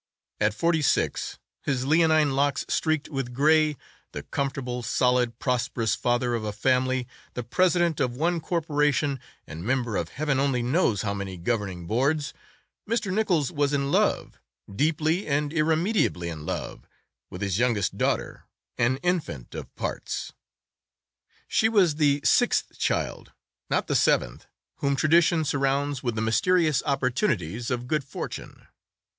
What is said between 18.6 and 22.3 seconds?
an infant of parts. She was the